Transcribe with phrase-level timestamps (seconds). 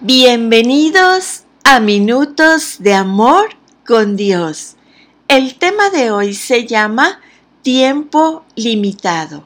[0.00, 3.48] Bienvenidos a Minutos de Amor
[3.84, 4.76] con Dios.
[5.26, 7.20] El tema de hoy se llama
[7.62, 9.42] Tiempo Limitado.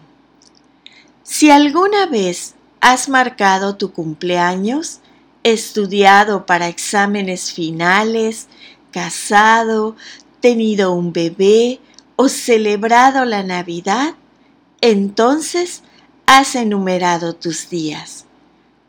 [1.23, 5.01] Si alguna vez has marcado tu cumpleaños,
[5.43, 8.49] estudiado para exámenes finales,
[8.91, 9.97] casado,
[10.41, 11.81] tenido un bebé
[12.17, 14.17] o celebrado la Navidad,
[14.83, 15.83] entonces
[16.27, 18.27] has enumerado tus días.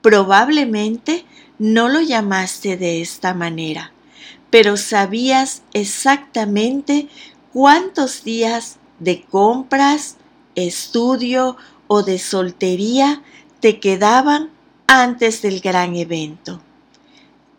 [0.01, 1.23] Probablemente
[1.63, 3.93] no lo llamaste de esta manera,
[4.49, 7.07] pero sabías exactamente
[7.53, 10.17] cuántos días de compras,
[10.55, 11.55] estudio
[11.87, 13.23] o de soltería
[13.61, 14.49] te quedaban
[14.87, 16.61] antes del gran evento.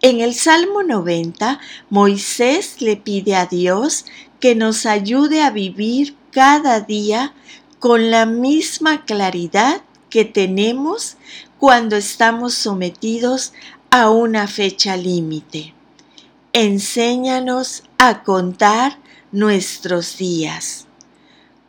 [0.02, 4.04] En el Salmo 90, Moisés le pide a Dios
[4.38, 7.32] que nos ayude a vivir cada día
[7.78, 11.16] con la misma claridad que tenemos
[11.58, 13.54] cuando estamos sometidos
[13.96, 15.72] a una fecha límite.
[16.52, 18.98] Enséñanos a contar
[19.30, 20.88] nuestros días.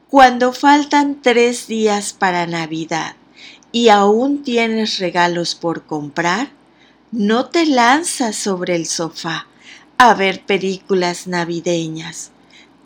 [0.09, 3.16] Cuando faltan tres días para Navidad
[3.72, 6.49] y aún tienes regalos por comprar,
[7.11, 9.45] no te lanzas sobre el sofá
[9.99, 12.31] a ver películas navideñas.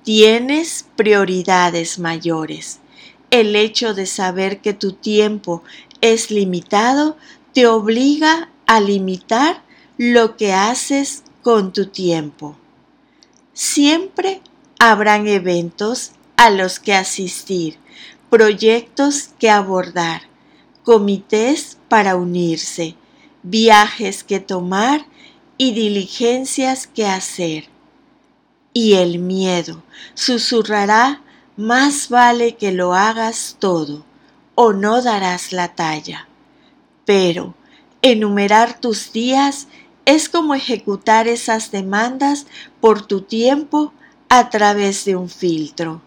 [0.03, 2.80] Tienes prioridades mayores.
[3.31, 5.63] El hecho de saber que tu tiempo
[6.02, 7.16] es limitado
[7.53, 9.64] te obliga a limitar
[9.98, 12.56] lo que haces con tu tiempo.
[13.52, 14.42] Siempre
[14.78, 17.80] habrán eventos a los que asistir,
[18.30, 20.22] proyectos que abordar,
[20.84, 22.95] comités para unirse,
[23.42, 25.08] viajes que tomar
[25.58, 27.70] y diligencias que hacer.
[28.72, 29.81] Y el miedo
[30.14, 31.23] susurrará,
[31.58, 34.06] más vale que lo hagas todo
[34.53, 36.28] o no darás la talla.
[37.03, 37.56] Pero
[38.02, 39.67] Enumerar tus días
[40.05, 42.45] es como ejecutar esas demandas
[42.80, 43.94] por tu tiempo
[44.30, 46.02] a través de un filtro.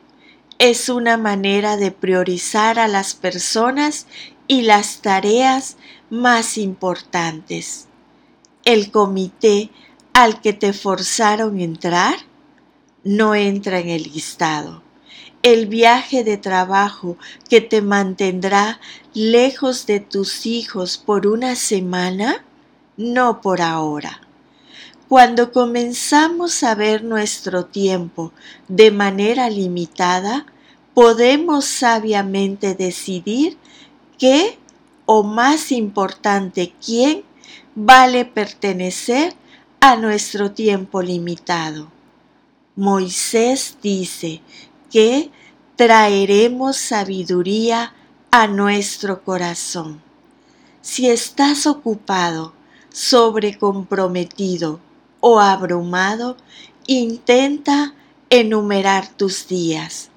[0.58, 4.06] Es una manera de priorizar a las personas
[4.48, 5.76] y las tareas
[6.08, 7.88] más importantes.
[8.64, 9.70] El comité
[10.14, 12.16] al que te forzaron entrar
[13.04, 14.81] no entra en el listado
[15.42, 17.16] el viaje de trabajo
[17.48, 18.80] que te mantendrá
[19.12, 22.44] lejos de tus hijos por una semana?
[22.96, 24.20] No por ahora.
[25.08, 28.32] Cuando comenzamos a ver nuestro tiempo
[28.68, 30.46] de manera limitada,
[30.94, 33.58] podemos sabiamente decidir
[34.18, 34.58] qué
[35.04, 37.24] o más importante quién
[37.74, 39.34] vale pertenecer
[39.80, 41.90] a nuestro tiempo limitado.
[42.76, 44.40] Moisés dice
[44.92, 45.30] que
[45.74, 47.94] traeremos sabiduría
[48.30, 50.02] a nuestro corazón.
[50.82, 52.52] Si estás ocupado,
[52.92, 54.80] sobrecomprometido
[55.20, 56.36] o abrumado,
[56.86, 57.94] intenta
[58.28, 60.10] enumerar tus días.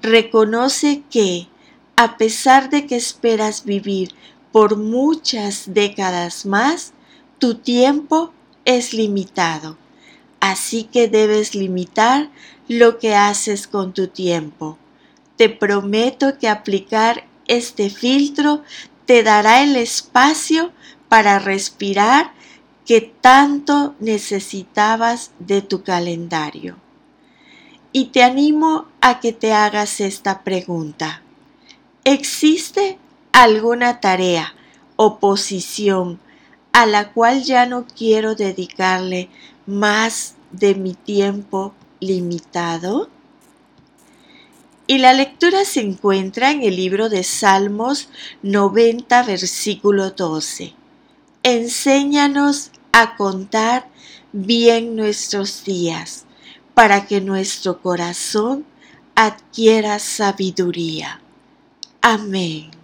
[0.00, 1.48] Reconoce que,
[1.96, 4.14] a pesar de que esperas vivir
[4.50, 6.94] por muchas décadas más,
[7.38, 8.32] tu tiempo
[8.64, 9.81] es limitado.
[10.42, 12.28] Así que debes limitar
[12.66, 14.76] lo que haces con tu tiempo.
[15.36, 18.64] Te prometo que aplicar este filtro
[19.06, 20.72] te dará el espacio
[21.08, 22.32] para respirar
[22.84, 26.74] que tanto necesitabas de tu calendario.
[27.92, 31.22] Y te animo a que te hagas esta pregunta.
[32.02, 32.98] ¿Existe
[33.30, 34.56] alguna tarea
[34.96, 36.18] o posición
[36.72, 39.28] a la cual ya no quiero dedicarle
[39.66, 43.08] más de mi tiempo limitado?
[44.86, 48.08] Y la lectura se encuentra en el libro de Salmos
[48.42, 50.74] 90, versículo 12.
[51.44, 53.88] Enséñanos a contar
[54.32, 56.24] bien nuestros días,
[56.74, 58.64] para que nuestro corazón
[59.14, 61.20] adquiera sabiduría.
[62.00, 62.81] Amén.